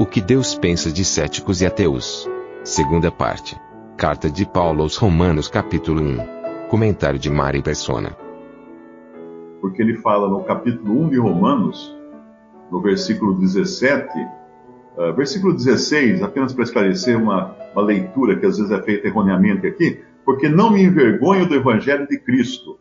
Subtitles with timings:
[0.00, 2.30] O que Deus pensa de céticos e ateus.
[2.62, 3.60] Segunda parte.
[3.96, 6.68] Carta de Paulo aos Romanos capítulo 1.
[6.68, 8.16] Comentário de Mari Persona.
[9.60, 11.98] Porque ele fala no capítulo 1 de Romanos
[12.70, 14.08] no versículo 17,
[14.98, 19.66] uh, versículo 16, apenas para esclarecer uma, uma leitura que às vezes é feita erroneamente
[19.66, 22.78] aqui, porque não me envergonho do evangelho de Cristo,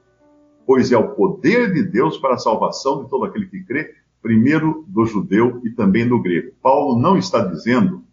[0.68, 4.86] pois é o poder de Deus para a salvação de todo aquele que crê, primeiro
[4.88, 6.54] do judeu e também do grego.
[6.62, 8.04] Paulo não está dizendo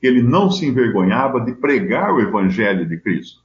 [0.00, 3.42] que ele não se envergonhava de pregar o evangelho de Cristo.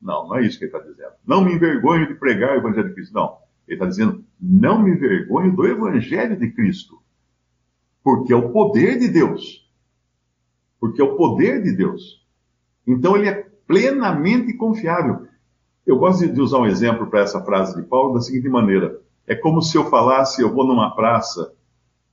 [0.00, 1.12] Não, não é isso que ele está dizendo.
[1.26, 3.14] Não me envergonho de pregar o evangelho de Cristo.
[3.14, 3.48] Não.
[3.68, 6.98] Ele está dizendo: não me envergonho do Evangelho de Cristo,
[8.02, 9.68] porque é o poder de Deus.
[10.80, 12.26] Porque é o poder de Deus.
[12.86, 15.26] Então ele é plenamente confiável.
[15.86, 18.98] Eu gosto de usar um exemplo para essa frase de Paulo da seguinte maneira:
[19.28, 21.52] é como se eu falasse, eu vou numa praça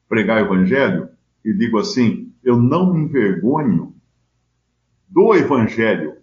[0.08, 1.09] pregar Evangelho
[1.44, 3.95] e digo assim: eu não me envergonho
[5.08, 6.17] do Evangelho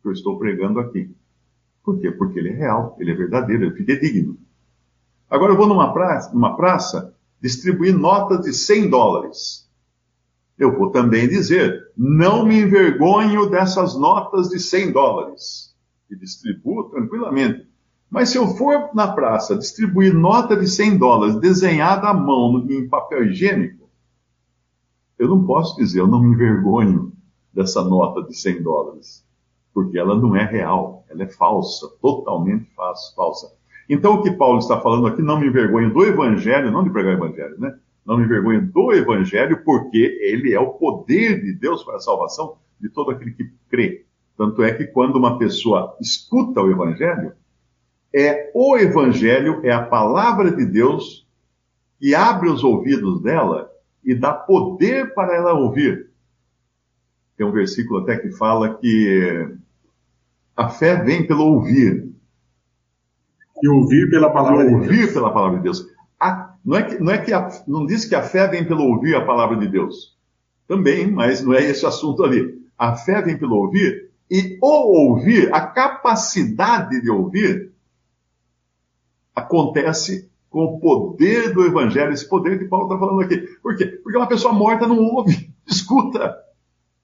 [0.00, 1.12] que eu estou pregando aqui.
[1.82, 2.12] Por quê?
[2.12, 4.38] Porque ele é real, ele é verdadeiro, ele é fidedigno.
[5.28, 9.68] Agora eu vou numa praça, numa praça distribuir notas de 100 dólares.
[10.56, 15.74] Eu vou também dizer, não me envergonho dessas notas de 100 dólares.
[16.08, 17.66] E distribuo tranquilamente.
[18.16, 22.88] Mas se eu for na praça distribuir nota de 100 dólares desenhada à mão em
[22.88, 23.90] papel higiênico,
[25.18, 27.12] eu não posso dizer, eu não me envergonho
[27.52, 29.22] dessa nota de 100 dólares.
[29.74, 32.66] Porque ela não é real, ela é falsa, totalmente
[33.14, 33.52] falsa.
[33.86, 37.20] Então, o que Paulo está falando aqui, não me envergonho do Evangelho, não de pregar
[37.20, 37.78] o Evangelho, né?
[38.02, 42.56] Não me envergonho do Evangelho, porque ele é o poder de Deus para a salvação
[42.80, 44.06] de todo aquele que crê.
[44.38, 47.34] Tanto é que quando uma pessoa escuta o Evangelho,
[48.14, 51.26] é o Evangelho, é a palavra de Deus
[51.98, 53.70] que abre os ouvidos dela
[54.04, 56.10] e dá poder para ela ouvir.
[57.36, 59.48] Tem um versículo até que fala que
[60.56, 62.08] a fé vem pelo ouvir
[63.62, 65.12] e ouvir pela palavra e de ouvir Deus.
[65.12, 65.86] pela palavra de Deus.
[66.18, 68.84] A, não é que, não, é que a, não diz que a fé vem pelo
[68.84, 70.16] ouvir a palavra de Deus.
[70.66, 72.60] Também, mas não é esse assunto ali.
[72.78, 77.72] A fé vem pelo ouvir e o ouvir, a capacidade de ouvir,
[79.46, 83.38] acontece com o poder do evangelho, esse poder que Paulo está falando aqui.
[83.62, 83.86] Por quê?
[83.86, 86.36] Porque uma pessoa morta não ouve, escuta.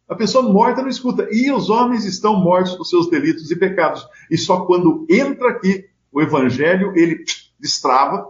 [0.09, 1.29] A pessoa morta não escuta.
[1.31, 4.07] E os homens estão mortos dos seus delitos e pecados.
[4.31, 7.25] E só quando entra aqui o evangelho, ele
[7.59, 8.27] destrava,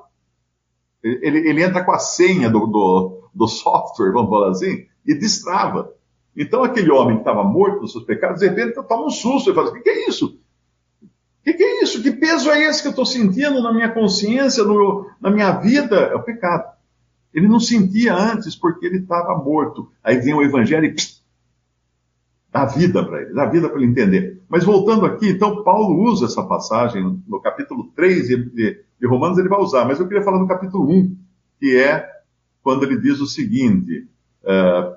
[1.02, 5.92] ele, ele entra com a senha do, do, do, software, vamos falar assim, e destrava.
[6.36, 9.54] Então aquele homem que estava morto dos seus pecados, de repente toma um susto e
[9.54, 10.38] fala, o que, que é isso?
[11.42, 12.00] O que, que, é isso?
[12.02, 15.96] Que peso é esse que eu estou sentindo na minha consciência, no, na minha vida?
[15.96, 16.72] É o pecado.
[17.34, 19.90] Ele não sentia antes porque ele estava morto.
[20.04, 20.94] Aí vem o evangelho e
[22.52, 24.40] dá vida para ele, dá vida para ele entender.
[24.48, 29.48] Mas voltando aqui, então, Paulo usa essa passagem no capítulo 3 de, de Romanos, ele
[29.48, 31.16] vai usar, mas eu queria falar no capítulo 1,
[31.58, 32.06] que é
[32.62, 34.06] quando ele diz o seguinte,
[34.44, 34.94] uh,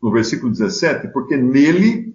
[0.00, 2.14] no versículo 17, porque nele,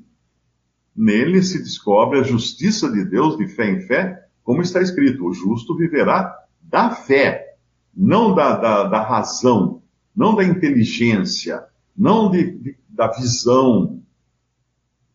[0.96, 5.34] nele se descobre a justiça de Deus de fé em fé, como está escrito, o
[5.34, 7.56] justo viverá da fé,
[7.96, 9.82] não da, da, da razão,
[10.16, 11.64] não da inteligência,
[11.96, 14.02] não de, de da visão,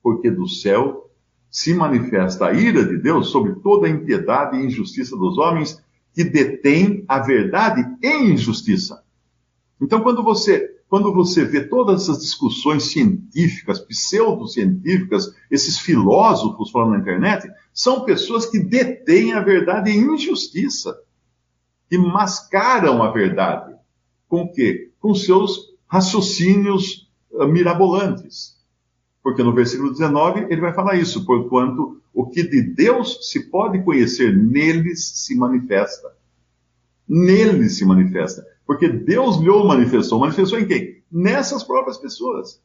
[0.02, 1.10] porque do céu
[1.50, 6.24] se manifesta a ira de Deus sobre toda a impiedade e injustiça dos homens que
[6.24, 9.02] detêm a verdade em injustiça.
[9.80, 16.98] Então, quando você, quando você vê todas essas discussões científicas, pseudocientíficas, esses filósofos falando na
[16.98, 20.98] internet, são pessoas que detêm a verdade em injustiça,
[21.90, 23.74] que mascaram a verdade.
[24.28, 24.90] Com o quê?
[24.98, 28.56] Com seus raciocínios eh, mirabolantes.
[29.22, 33.82] Porque no versículo 19 ele vai falar isso, porquanto o que de Deus se pode
[33.84, 36.16] conhecer neles se manifesta.
[37.06, 38.44] Neles se manifesta.
[38.68, 40.18] Porque Deus lhe manifestou.
[40.18, 41.02] Manifestou em quem?
[41.10, 42.60] Nessas próprias pessoas.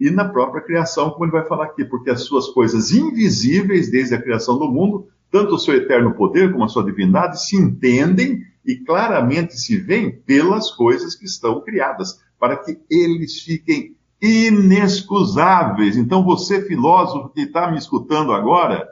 [0.00, 4.16] E na própria criação, como ele vai falar aqui, porque as suas coisas invisíveis desde
[4.16, 8.42] a criação do mundo, tanto o seu eterno poder como a sua divindade se entendem
[8.66, 15.96] e claramente se veem pelas coisas que estão criadas, para que eles fiquem inexcusáveis.
[15.96, 18.84] Então, você, filósofo que está me escutando agora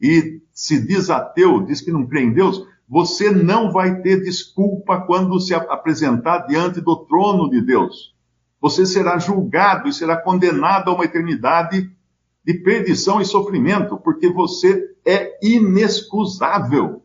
[0.00, 5.00] e se diz ateu, diz que não crê em Deus, você não vai ter desculpa
[5.02, 8.14] quando se apresentar diante do trono de Deus.
[8.60, 11.90] Você será julgado e será condenado a uma eternidade
[12.44, 17.02] de perdição e sofrimento, porque você é inexcusável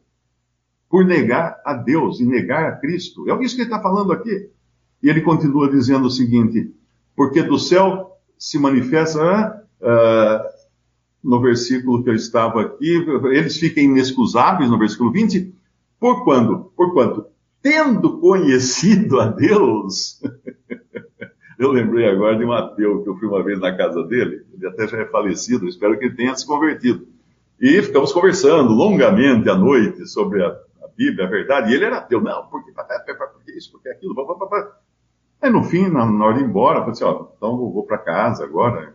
[0.89, 3.29] por negar a Deus e negar a Cristo.
[3.29, 4.49] É isso que ele está falando aqui.
[5.01, 6.73] E ele continua dizendo o seguinte:
[7.13, 10.53] porque do céu se manifesta, uh,
[11.21, 15.53] no versículo que eu estava aqui, eles ficam inexcusáveis, no versículo 20,
[16.03, 16.65] por quando?
[16.75, 17.27] Por quanto?
[17.61, 20.21] Tendo conhecido a Deus.
[21.57, 24.67] eu lembrei agora de um ateu que eu fui uma vez na casa dele, ele
[24.67, 27.07] até já é falecido, espero que ele tenha se convertido.
[27.57, 31.99] E ficamos conversando longamente à noite sobre a, a Bíblia, a verdade, e ele era
[31.99, 32.19] ateu.
[32.19, 32.73] Não, porque,
[33.55, 34.77] isso, porque aquilo, papapá.
[35.41, 37.71] Aí no fim, na, na hora de ir embora, eu falei assim, ó, então eu
[37.71, 38.93] vou para casa agora,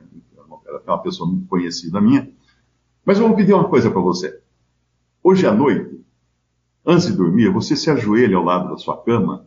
[0.66, 2.30] era uma pessoa muito conhecida minha,
[3.02, 4.42] mas eu vou pedir uma coisa para você.
[5.24, 5.98] Hoje à noite,
[6.88, 9.46] antes de dormir, você se ajoelha ao lado da sua cama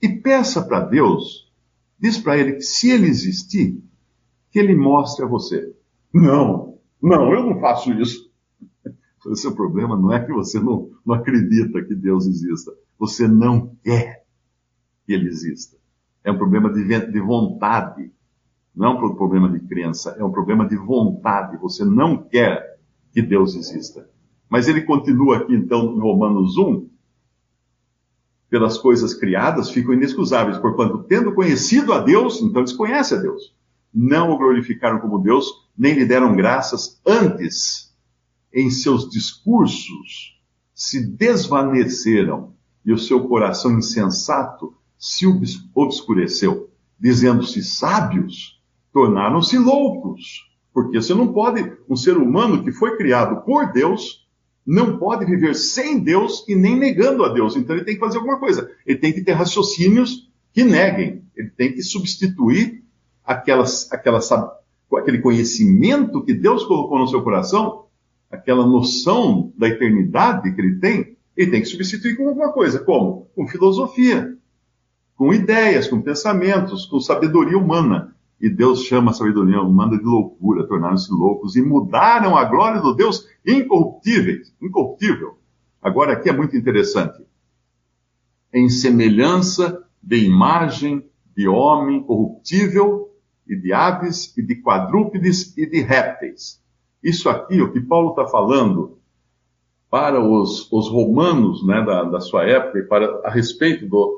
[0.00, 1.52] e peça para Deus,
[1.98, 3.84] diz para ele que se ele existir,
[4.50, 5.76] que ele mostre a você.
[6.12, 8.26] Não, não, eu não faço isso.
[9.26, 13.76] O seu problema não é que você não, não acredita que Deus exista, você não
[13.82, 14.24] quer
[15.04, 15.76] que ele exista.
[16.24, 18.10] É um problema de, de vontade.
[18.74, 21.58] Não é um problema de crença, é um problema de vontade.
[21.58, 22.78] Você não quer
[23.12, 24.08] que Deus exista.
[24.48, 26.88] Mas ele continua aqui, então, em Romanos 1,
[28.48, 33.54] pelas coisas criadas ficam inexcusáveis, porquanto, tendo conhecido a Deus, então eles conhecem a Deus,
[33.92, 35.46] não o glorificaram como Deus,
[35.76, 37.94] nem lhe deram graças, antes,
[38.52, 40.40] em seus discursos,
[40.74, 42.54] se desvaneceram,
[42.84, 45.26] e o seu coração insensato se
[45.74, 48.62] obscureceu, dizendo-se sábios,
[48.92, 50.48] tornaram-se loucos.
[50.72, 54.26] Porque você não pode, um ser humano que foi criado por Deus,
[54.68, 57.56] não pode viver sem Deus e nem negando a Deus.
[57.56, 58.70] Então ele tem que fazer alguma coisa.
[58.86, 61.24] Ele tem que ter raciocínios que neguem.
[61.34, 62.84] Ele tem que substituir
[63.24, 64.30] aquelas, aquelas,
[64.94, 67.86] aquele conhecimento que Deus colocou no seu coração,
[68.30, 72.78] aquela noção da eternidade que ele tem, ele tem que substituir com alguma coisa.
[72.78, 73.30] Como?
[73.34, 74.38] Com filosofia
[75.18, 78.14] com ideias, com pensamentos, com sabedoria humana.
[78.40, 82.94] E Deus chama a sabedoria humana de loucura, tornaram-se loucos e mudaram a glória do
[82.94, 84.42] Deus incorruptível.
[84.62, 85.38] incorruptível.
[85.82, 87.22] Agora aqui é muito interessante.
[88.52, 91.04] Em semelhança de imagem
[91.36, 93.08] de homem corruptível
[93.46, 96.62] e de aves e de quadrúpedes e de répteis.
[97.02, 98.98] Isso aqui, o que Paulo está falando
[99.90, 104.17] para os, os romanos né, da, da, sua época e para a respeito do,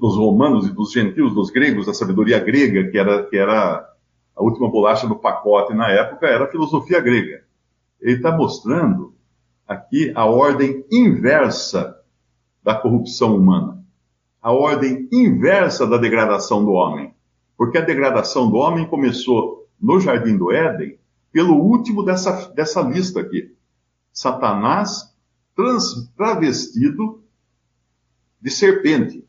[0.00, 3.86] dos romanos e dos gentios, dos gregos, da sabedoria grega, que era, que era
[4.34, 7.44] a última bolacha do pacote na época, era a filosofia grega.
[8.00, 9.14] Ele está mostrando
[9.68, 12.00] aqui a ordem inversa
[12.64, 13.84] da corrupção humana,
[14.40, 17.12] a ordem inversa da degradação do homem.
[17.54, 20.98] Porque a degradação do homem começou no Jardim do Éden,
[21.30, 23.54] pelo último dessa, dessa lista aqui.
[24.10, 25.14] Satanás
[25.54, 27.22] trans, travestido
[28.40, 29.28] de serpente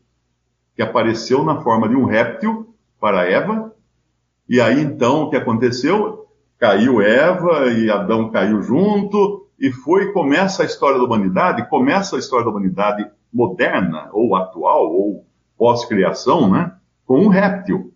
[0.74, 3.74] que apareceu na forma de um réptil para Eva.
[4.48, 6.26] E aí então o que aconteceu?
[6.58, 12.18] Caiu Eva e Adão caiu junto, e foi começa a história da humanidade, começa a
[12.18, 15.26] história da humanidade moderna, ou atual, ou
[15.56, 16.72] pós-criação, né?
[17.06, 17.92] Com um réptil,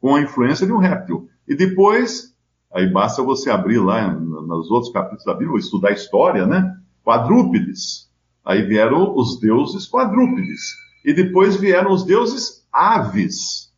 [0.00, 1.28] com a influência de um réptil.
[1.46, 2.34] E depois,
[2.72, 6.74] aí basta você abrir lá nos outros capítulos da Bíblia, estudar a história, né?
[7.04, 8.10] Quadrúpedes.
[8.44, 13.72] Aí vieram os deuses quadrúpedes e depois vieram os deuses aves,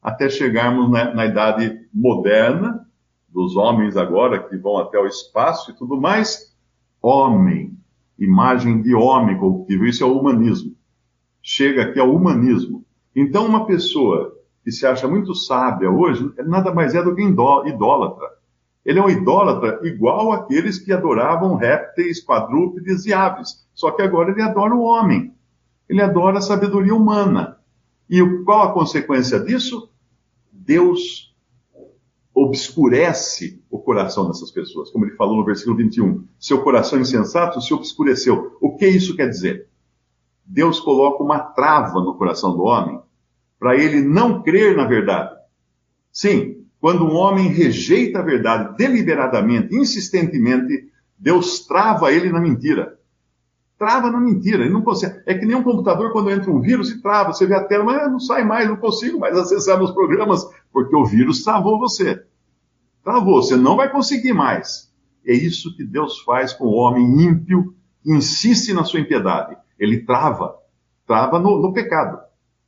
[0.00, 2.86] até chegarmos na, na idade moderna,
[3.28, 6.56] dos homens agora que vão até o espaço e tudo mais.
[7.02, 7.76] Homem,
[8.16, 10.72] imagem de homem corruptível, isso é o humanismo.
[11.42, 12.84] Chega aqui ao humanismo.
[13.14, 18.28] Então, uma pessoa que se acha muito sábia hoje, nada mais é do que idólatra.
[18.84, 23.66] Ele é um idólatra igual aqueles que adoravam répteis, quadrúpedes e aves.
[23.74, 25.36] Só que agora ele adora o homem.
[25.88, 27.58] Ele adora a sabedoria humana.
[28.08, 29.90] E qual a consequência disso?
[30.52, 31.34] Deus
[32.34, 36.24] obscurece o coração dessas pessoas, como ele falou no versículo 21.
[36.38, 38.56] Seu coração insensato se obscureceu.
[38.60, 39.66] O que isso quer dizer?
[40.44, 43.00] Deus coloca uma trava no coração do homem
[43.58, 45.36] para ele não crer na verdade.
[46.12, 52.97] Sim, quando um homem rejeita a verdade deliberadamente, insistentemente, Deus trava ele na mentira.
[53.78, 55.22] Trava na mentira, ele não consegue.
[55.24, 57.32] É que nem um computador quando entra um vírus e trava.
[57.32, 60.96] Você vê a tela, mas não sai mais, não consigo mais acessar meus programas, porque
[60.96, 62.24] o vírus travou você.
[63.04, 64.92] Travou, você não vai conseguir mais.
[65.24, 69.56] É isso que Deus faz com o homem ímpio que insiste na sua impiedade.
[69.78, 70.56] Ele trava,
[71.06, 72.18] trava no, no pecado,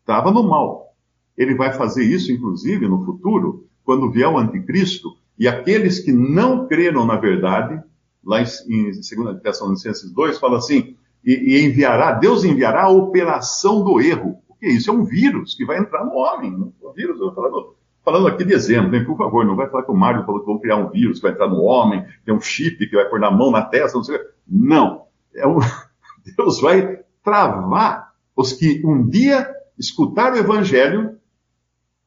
[0.06, 0.94] trava no mal.
[1.36, 6.68] Ele vai fazer isso, inclusive, no futuro, quando vier o anticristo, e aqueles que não
[6.68, 7.82] creram na verdade,
[8.24, 13.82] lá em, em 2 Tessalonicenses 2, fala assim, e, e, enviará, Deus enviará a operação
[13.84, 14.38] do erro.
[14.48, 14.90] O que é isso?
[14.90, 16.50] É um vírus que vai entrar no homem.
[16.50, 16.66] Né?
[16.80, 19.04] O vírus, eu falando, falando aqui de exemplo, hein?
[19.04, 21.22] por favor, não vai falar que o Mário falou que vão criar um vírus que
[21.22, 23.96] vai entrar no homem, que é um chip que vai pôr na mão, na testa,
[23.96, 24.26] não sei o que.
[24.48, 25.04] Não.
[25.34, 25.58] É um,
[26.36, 29.48] Deus vai travar os que um dia
[29.78, 31.18] escutaram o evangelho,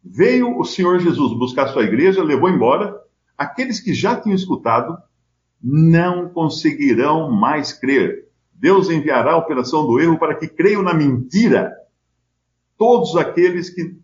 [0.03, 2.99] veio o Senhor Jesus buscar sua igreja, levou embora,
[3.37, 4.97] aqueles que já tinham escutado
[5.61, 8.27] não conseguirão mais crer.
[8.53, 11.73] Deus enviará a operação do erro para que creiam na mentira
[12.77, 13.97] todos aqueles que,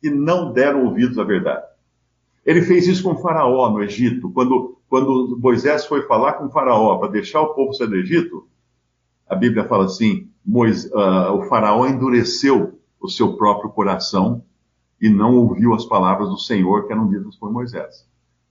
[0.00, 1.64] que não deram ouvidos à verdade.
[2.44, 4.30] Ele fez isso com Faraó no Egito.
[4.30, 8.48] Quando, quando Moisés foi falar com Faraó para deixar o povo sair do Egito,
[9.28, 14.42] a Bíblia fala assim: Moisés, uh, o Faraó endureceu o seu próprio coração
[15.00, 18.06] e não ouviu as palavras do Senhor que eram ditas por Moisés.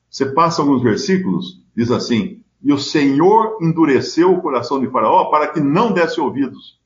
[0.10, 5.50] Você passa alguns versículos, diz assim: E o Senhor endureceu o coração de Faraó para
[5.50, 6.82] que não desse ouvidos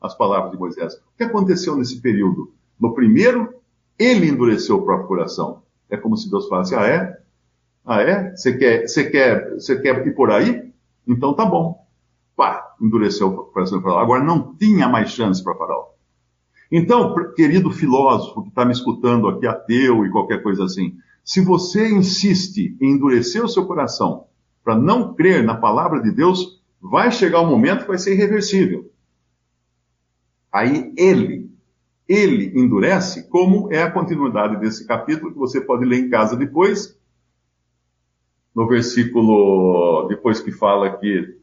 [0.00, 0.94] às palavras de Moisés.
[0.94, 2.52] O que aconteceu nesse período?
[2.80, 3.54] No primeiro,
[3.96, 5.62] ele endureceu o próprio coração.
[5.88, 7.16] É como se Deus falasse: Ah, é?
[7.86, 8.34] Ah, é?
[8.34, 10.72] Você quer, você quer, você quer ir por aí?
[11.06, 11.86] Então tá bom.
[12.34, 14.00] Pá, endureceu o coração de Faraó.
[14.00, 15.90] Agora não tinha mais chance para Faraó.
[16.72, 21.88] Então, querido filósofo que está me escutando aqui, ateu e qualquer coisa assim, se você
[21.88, 24.26] insiste em endurecer o seu coração
[24.64, 28.90] para não crer na palavra de Deus, vai chegar um momento que vai ser irreversível.
[30.50, 31.50] Aí ele,
[32.08, 36.98] ele endurece, como é a continuidade desse capítulo, que você pode ler em casa depois,
[38.54, 41.36] no versículo, depois que fala que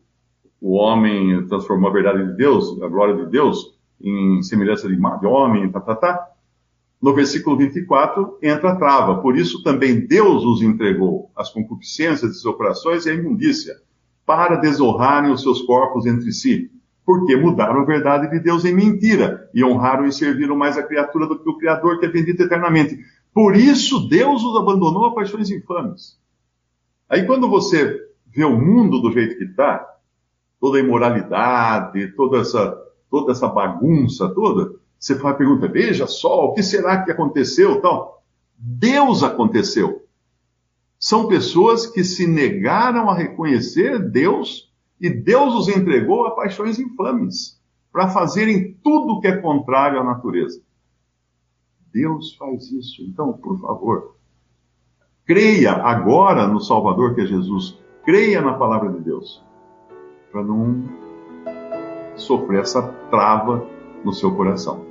[0.60, 5.70] o homem transformou a verdade de Deus, a glória de Deus, em semelhança de homem,
[5.72, 6.32] tá, tá, tá
[7.01, 9.22] no versículo 24, entra a trava.
[9.22, 13.75] Por isso também Deus os entregou as concupiscências de seus corações e a imundícia,
[14.25, 16.70] para desonrarem os seus corpos entre si.
[17.03, 21.25] Porque mudaram a verdade de Deus em mentira e honraram e serviram mais a criatura
[21.25, 23.00] do que o Criador que é bendito eternamente.
[23.34, 26.20] Por isso Deus os abandonou a paixões infames.
[27.10, 29.86] Aí quando você vê o mundo do jeito que está,
[30.60, 32.77] toda a imoralidade, toda essa,
[33.10, 37.81] toda essa bagunça toda, você faz a pergunta, veja só, o que será que aconteceu?
[37.81, 38.24] Tal.
[38.55, 40.05] Deus aconteceu.
[41.00, 47.60] São pessoas que se negaram a reconhecer Deus e Deus os entregou a paixões infames
[47.91, 50.62] para fazerem tudo que é contrário à natureza.
[51.91, 53.01] Deus faz isso.
[53.01, 54.15] Então, por favor,
[55.25, 57.75] creia agora no Salvador que é Jesus.
[58.05, 59.43] Creia na palavra de Deus.
[60.31, 60.84] Para não
[62.15, 63.67] sofrer essa trava
[64.05, 64.90] no seu coração.